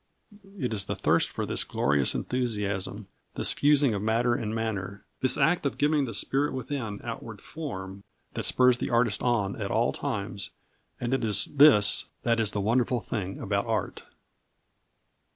It 0.57 0.73
is 0.73 0.85
the 0.85 0.95
thirst 0.95 1.29
for 1.29 1.45
this 1.45 1.63
glorious 1.63 2.15
enthusiasm, 2.15 3.05
this 3.35 3.51
fusing 3.51 3.93
of 3.93 4.01
matter 4.01 4.33
and 4.33 4.51
manner, 4.55 5.05
this 5.19 5.37
act 5.37 5.63
of 5.63 5.77
giving 5.77 6.05
the 6.05 6.13
spirit 6.15 6.53
within 6.53 6.99
outward 7.03 7.39
form, 7.39 8.03
that 8.33 8.45
spurs 8.45 8.79
the 8.79 8.89
artist 8.89 9.21
on 9.21 9.61
at 9.61 9.69
all 9.69 9.93
times, 9.93 10.49
and 10.99 11.13
it 11.13 11.23
is 11.23 11.45
this 11.45 12.05
that 12.23 12.39
is 12.39 12.49
the 12.49 12.59
wonderful 12.61 12.99
thing 12.99 13.37
about 13.37 13.67
art. 13.67 14.01